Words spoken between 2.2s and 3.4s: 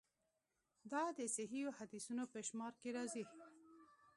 په شمار کې راځي.